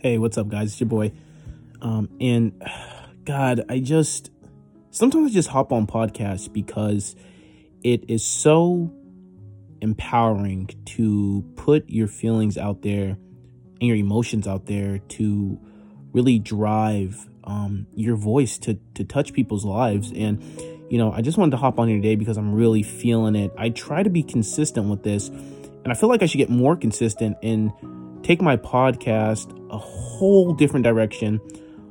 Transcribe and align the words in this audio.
Hey, 0.00 0.16
what's 0.16 0.38
up, 0.38 0.46
guys? 0.46 0.70
It's 0.70 0.80
your 0.80 0.88
boy. 0.88 1.10
Um, 1.82 2.08
and 2.20 2.62
God, 3.24 3.64
I 3.68 3.80
just 3.80 4.30
sometimes 4.92 5.32
I 5.32 5.34
just 5.34 5.48
hop 5.48 5.72
on 5.72 5.88
podcasts 5.88 6.52
because 6.52 7.16
it 7.82 8.08
is 8.08 8.24
so 8.24 8.92
empowering 9.80 10.70
to 10.84 11.44
put 11.56 11.90
your 11.90 12.06
feelings 12.06 12.56
out 12.56 12.82
there 12.82 13.16
and 13.80 13.88
your 13.88 13.96
emotions 13.96 14.46
out 14.46 14.66
there 14.66 14.98
to 14.98 15.58
really 16.12 16.38
drive 16.38 17.28
um, 17.42 17.88
your 17.92 18.14
voice 18.14 18.56
to 18.58 18.78
to 18.94 19.02
touch 19.02 19.32
people's 19.32 19.64
lives. 19.64 20.12
And 20.12 20.40
you 20.88 20.98
know, 20.98 21.10
I 21.10 21.22
just 21.22 21.38
wanted 21.38 21.50
to 21.50 21.56
hop 21.56 21.80
on 21.80 21.88
here 21.88 21.96
today 21.96 22.14
because 22.14 22.36
I'm 22.36 22.54
really 22.54 22.84
feeling 22.84 23.34
it. 23.34 23.52
I 23.58 23.70
try 23.70 24.04
to 24.04 24.10
be 24.10 24.22
consistent 24.22 24.88
with 24.88 25.02
this, 25.02 25.26
and 25.26 25.88
I 25.88 25.94
feel 25.94 26.08
like 26.08 26.22
I 26.22 26.26
should 26.26 26.38
get 26.38 26.50
more 26.50 26.76
consistent 26.76 27.36
and 27.42 27.72
take 28.22 28.40
my 28.40 28.56
podcast 28.56 29.54
a 29.70 29.78
whole 29.78 30.52
different 30.52 30.84
direction. 30.84 31.40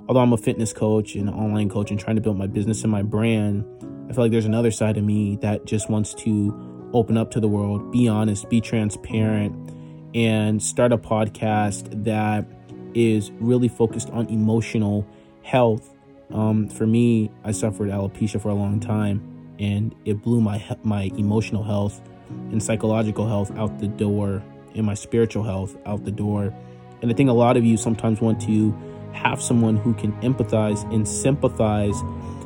Although 0.07 0.21
I'm 0.21 0.33
a 0.33 0.37
fitness 0.37 0.73
coach 0.73 1.15
and 1.15 1.29
online 1.29 1.69
coach 1.69 1.91
and 1.91 1.99
trying 1.99 2.15
to 2.15 2.21
build 2.21 2.37
my 2.37 2.47
business 2.47 2.83
and 2.83 2.91
my 2.91 3.01
brand, 3.01 3.65
I 4.09 4.13
feel 4.13 4.23
like 4.23 4.31
there's 4.31 4.45
another 4.45 4.71
side 4.71 4.97
of 4.97 5.03
me 5.03 5.37
that 5.41 5.65
just 5.65 5.89
wants 5.89 6.13
to 6.15 6.89
open 6.93 7.17
up 7.17 7.31
to 7.31 7.39
the 7.39 7.47
world, 7.47 7.91
be 7.91 8.07
honest, 8.07 8.49
be 8.49 8.61
transparent, 8.61 9.71
and 10.15 10.63
start 10.63 10.93
a 10.93 10.97
podcast 10.97 12.05
that 12.05 12.45
is 12.93 13.31
really 13.39 13.67
focused 13.67 14.09
on 14.11 14.27
emotional 14.27 15.05
health. 15.43 15.93
Um, 16.31 16.69
for 16.69 16.87
me, 16.87 17.29
I 17.43 17.51
suffered 17.51 17.89
alopecia 17.89 18.41
for 18.41 18.49
a 18.49 18.55
long 18.55 18.79
time, 18.79 19.55
and 19.59 19.93
it 20.05 20.21
blew 20.21 20.41
my 20.41 20.63
my 20.83 21.11
emotional 21.17 21.63
health 21.63 22.01
and 22.29 22.61
psychological 22.61 23.27
health 23.27 23.51
out 23.57 23.79
the 23.79 23.87
door, 23.87 24.43
and 24.77 24.85
my 24.85 24.93
spiritual 24.93 25.43
health 25.43 25.75
out 25.85 26.05
the 26.05 26.11
door. 26.11 26.53
And 27.01 27.11
I 27.11 27.13
think 27.13 27.29
a 27.29 27.33
lot 27.33 27.57
of 27.57 27.65
you 27.65 27.77
sometimes 27.77 28.21
want 28.21 28.41
to 28.41 28.75
have 29.13 29.41
someone 29.41 29.77
who 29.77 29.93
can 29.93 30.13
empathize 30.21 30.83
and 30.93 31.07
sympathize 31.07 32.01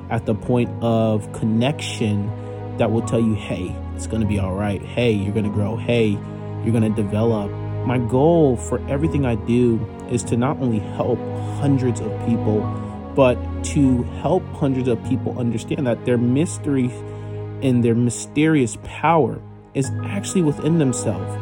at 0.09 0.25
the 0.25 0.35
point 0.35 0.69
of 0.81 1.31
connection 1.33 2.27
that 2.77 2.91
will 2.91 3.01
tell 3.01 3.19
you, 3.19 3.33
hey, 3.35 3.75
it's 3.95 4.07
going 4.07 4.21
to 4.21 4.27
be 4.27 4.39
all 4.39 4.55
right. 4.55 4.81
Hey, 4.81 5.11
you're 5.11 5.33
going 5.33 5.45
to 5.45 5.51
grow. 5.51 5.75
Hey, 5.75 6.09
you're 6.63 6.71
going 6.71 6.83
to 6.83 7.01
develop. 7.01 7.51
My 7.85 7.97
goal 7.97 8.57
for 8.57 8.79
everything 8.87 9.25
I 9.25 9.35
do 9.35 9.79
is 10.09 10.23
to 10.25 10.37
not 10.37 10.57
only 10.57 10.79
help 10.79 11.19
hundreds 11.59 11.99
of 11.99 12.11
people, 12.25 12.61
but 13.15 13.35
to 13.63 14.03
help 14.21 14.45
hundreds 14.53 14.87
of 14.87 15.03
people 15.05 15.37
understand 15.37 15.87
that 15.87 16.05
their 16.05 16.17
mystery 16.17 16.91
and 17.61 17.83
their 17.83 17.95
mysterious 17.95 18.77
power 18.83 19.41
is 19.73 19.91
actually 20.03 20.41
within 20.41 20.79
themselves. 20.79 21.33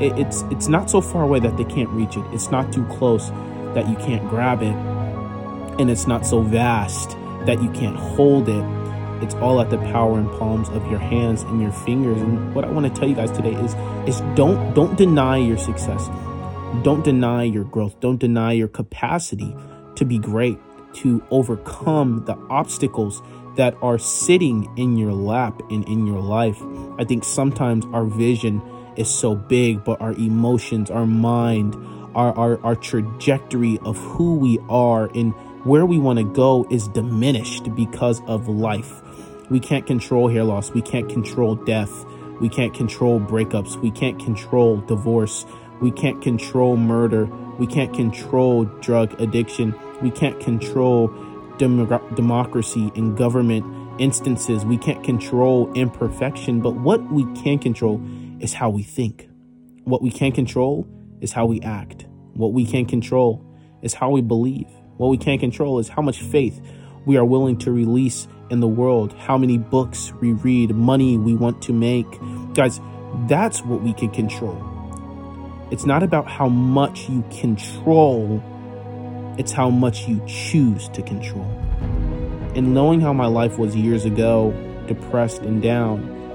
It's 0.00 0.42
it's 0.50 0.68
not 0.68 0.90
so 0.90 1.00
far 1.00 1.22
away 1.22 1.40
that 1.40 1.56
they 1.56 1.64
can't 1.64 1.88
reach 1.90 2.16
it. 2.16 2.24
It's 2.32 2.50
not 2.50 2.72
too 2.72 2.84
close 2.86 3.30
that 3.74 3.88
you 3.88 3.96
can't 3.96 4.28
grab 4.28 4.62
it, 4.62 4.74
and 5.80 5.90
it's 5.90 6.06
not 6.06 6.26
so 6.26 6.40
vast 6.40 7.10
that 7.46 7.62
you 7.62 7.70
can't 7.70 7.96
hold 7.96 8.48
it. 8.48 8.64
It's 9.22 9.34
all 9.36 9.60
at 9.60 9.70
the 9.70 9.78
power 9.78 10.18
and 10.18 10.30
palms 10.38 10.68
of 10.68 10.88
your 10.88 11.00
hands 11.00 11.42
and 11.42 11.60
your 11.60 11.72
fingers. 11.72 12.20
And 12.22 12.54
what 12.54 12.64
I 12.64 12.70
want 12.70 12.86
to 12.86 13.00
tell 13.00 13.08
you 13.08 13.16
guys 13.16 13.32
today 13.32 13.54
is 13.54 13.74
is 14.06 14.20
don't 14.34 14.74
don't 14.74 14.96
deny 14.96 15.38
your 15.38 15.58
success. 15.58 16.08
Don't 16.82 17.02
deny 17.02 17.42
your 17.44 17.64
growth. 17.64 17.98
Don't 17.98 18.18
deny 18.18 18.52
your 18.52 18.68
capacity 18.68 19.56
to 19.96 20.04
be 20.04 20.18
great, 20.18 20.58
to 20.94 21.24
overcome 21.30 22.24
the 22.26 22.36
obstacles 22.50 23.20
that 23.56 23.74
are 23.82 23.98
sitting 23.98 24.72
in 24.76 24.96
your 24.96 25.12
lap 25.12 25.60
and 25.70 25.88
in 25.88 26.06
your 26.06 26.20
life. 26.20 26.62
I 26.98 27.04
think 27.04 27.24
sometimes 27.24 27.84
our 27.86 28.04
vision 28.04 28.62
is 28.98 29.08
so 29.08 29.34
big, 29.34 29.84
but 29.84 30.00
our 30.00 30.12
emotions, 30.12 30.90
our 30.90 31.06
mind, 31.06 31.74
our, 32.14 32.36
our, 32.36 32.64
our 32.64 32.74
trajectory 32.74 33.78
of 33.84 33.96
who 33.96 34.34
we 34.36 34.58
are 34.68 35.10
and 35.14 35.32
where 35.64 35.86
we 35.86 35.98
want 35.98 36.18
to 36.18 36.24
go 36.24 36.66
is 36.70 36.88
diminished 36.88 37.74
because 37.74 38.20
of 38.26 38.48
life. 38.48 39.02
We 39.50 39.60
can't 39.60 39.86
control 39.86 40.28
hair 40.28 40.44
loss. 40.44 40.72
We 40.72 40.82
can't 40.82 41.08
control 41.08 41.54
death. 41.54 42.04
We 42.40 42.48
can't 42.48 42.74
control 42.74 43.20
breakups. 43.20 43.80
We 43.80 43.90
can't 43.90 44.18
control 44.18 44.78
divorce. 44.78 45.46
We 45.80 45.90
can't 45.90 46.20
control 46.22 46.76
murder. 46.76 47.26
We 47.58 47.66
can't 47.66 47.94
control 47.94 48.64
drug 48.64 49.20
addiction. 49.20 49.74
We 50.02 50.10
can't 50.10 50.38
control 50.40 51.08
dem- 51.58 51.86
democracy 52.14 52.92
in 52.94 53.14
government 53.14 53.64
instances. 54.00 54.64
We 54.64 54.78
can't 54.78 55.02
control 55.02 55.72
imperfection. 55.72 56.60
But 56.60 56.74
what 56.74 57.02
we 57.10 57.24
can 57.34 57.58
control 57.58 58.00
is 58.40 58.54
how 58.54 58.70
we 58.70 58.82
think. 58.82 59.28
What 59.84 60.02
we 60.02 60.10
can't 60.10 60.34
control 60.34 60.86
is 61.20 61.32
how 61.32 61.46
we 61.46 61.60
act. 61.60 62.06
What 62.34 62.52
we 62.52 62.66
can't 62.66 62.88
control 62.88 63.44
is 63.82 63.94
how 63.94 64.10
we 64.10 64.20
believe. 64.20 64.68
What 64.96 65.08
we 65.08 65.18
can't 65.18 65.40
control 65.40 65.78
is 65.78 65.88
how 65.88 66.02
much 66.02 66.20
faith 66.20 66.60
we 67.06 67.16
are 67.16 67.24
willing 67.24 67.56
to 67.58 67.72
release 67.72 68.28
in 68.50 68.60
the 68.60 68.68
world, 68.68 69.12
how 69.12 69.38
many 69.38 69.58
books 69.58 70.12
we 70.20 70.32
read, 70.32 70.74
money 70.74 71.16
we 71.16 71.34
want 71.34 71.62
to 71.62 71.72
make. 71.72 72.06
Guys, 72.54 72.80
that's 73.26 73.62
what 73.62 73.82
we 73.82 73.92
can 73.92 74.10
control. 74.10 74.62
It's 75.70 75.84
not 75.84 76.02
about 76.02 76.28
how 76.28 76.48
much 76.48 77.08
you 77.08 77.24
control, 77.30 78.42
it's 79.38 79.52
how 79.52 79.70
much 79.70 80.08
you 80.08 80.22
choose 80.26 80.88
to 80.90 81.02
control. 81.02 81.46
And 82.54 82.74
knowing 82.74 83.00
how 83.00 83.12
my 83.12 83.26
life 83.26 83.58
was 83.58 83.76
years 83.76 84.04
ago, 84.04 84.52
depressed 84.86 85.42
and 85.42 85.62
down, 85.62 86.27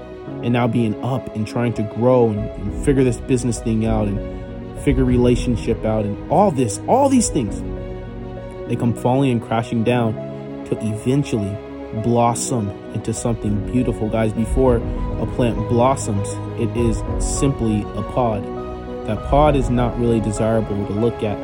and 0.44 0.52
now 0.52 0.68
being 0.68 1.02
up 1.02 1.34
and 1.34 1.46
trying 1.46 1.72
to 1.72 1.82
grow 1.82 2.28
and, 2.28 2.38
and 2.38 2.84
figure 2.84 3.02
this 3.02 3.16
business 3.16 3.58
thing 3.60 3.86
out 3.86 4.06
and 4.06 4.78
figure 4.82 5.02
relationship 5.02 5.82
out 5.86 6.04
and 6.04 6.30
all 6.30 6.50
this, 6.50 6.78
all 6.86 7.08
these 7.08 7.30
things, 7.30 7.62
they 8.68 8.76
come 8.76 8.94
falling 8.94 9.30
and 9.30 9.42
crashing 9.42 9.82
down 9.82 10.12
to 10.66 10.76
eventually 10.82 11.56
blossom 12.02 12.68
into 12.92 13.14
something 13.14 13.72
beautiful. 13.72 14.10
Guys, 14.10 14.34
before 14.34 14.76
a 14.76 15.26
plant 15.34 15.56
blossoms, 15.70 16.28
it 16.60 16.76
is 16.76 17.02
simply 17.38 17.80
a 17.80 18.02
pod. 18.12 18.44
That 19.06 19.24
pod 19.30 19.56
is 19.56 19.70
not 19.70 19.98
really 19.98 20.20
desirable 20.20 20.86
to 20.86 20.92
look 20.92 21.22
at, 21.22 21.38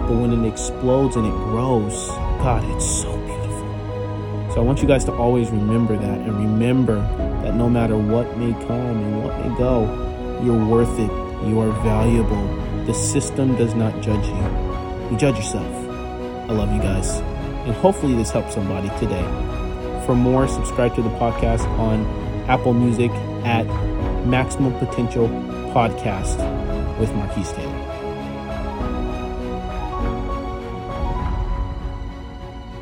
but 0.00 0.12
when 0.12 0.32
it 0.32 0.48
explodes 0.48 1.16
and 1.16 1.26
it 1.26 1.36
grows, 1.44 2.08
God, 2.40 2.64
it's 2.74 3.02
so 3.02 3.14
beautiful. 3.18 4.54
So 4.54 4.62
I 4.62 4.64
want 4.64 4.80
you 4.80 4.88
guys 4.88 5.04
to 5.04 5.12
always 5.12 5.50
remember 5.50 5.98
that 5.98 6.20
and 6.20 6.38
remember 6.38 6.96
that 7.42 7.54
no 7.54 7.68
matter 7.68 7.96
what 7.96 8.36
may 8.36 8.52
come 8.66 9.02
and 9.02 9.24
what 9.24 9.38
may 9.46 9.56
go, 9.56 10.40
you're 10.42 10.64
worth 10.66 10.98
it. 10.98 11.10
You 11.46 11.60
are 11.60 11.70
valuable. 11.82 12.46
The 12.86 12.94
system 12.94 13.56
does 13.56 13.74
not 13.74 14.00
judge 14.02 14.26
you. 14.26 15.10
You 15.10 15.16
judge 15.16 15.36
yourself. 15.36 15.66
I 16.48 16.52
love 16.52 16.72
you 16.72 16.80
guys. 16.80 17.18
And 17.66 17.74
hopefully 17.74 18.14
this 18.14 18.30
helps 18.30 18.54
somebody 18.54 18.88
today. 18.98 19.24
For 20.06 20.14
more, 20.14 20.46
subscribe 20.46 20.94
to 20.94 21.02
the 21.02 21.10
podcast 21.10 21.66
on 21.78 22.04
Apple 22.48 22.74
Music 22.74 23.10
at 23.44 23.66
Maximum 24.26 24.72
Potential 24.78 25.28
Podcast 25.74 26.38
with 26.98 27.12
Marquis 27.14 27.44
Taylor. 27.54 27.95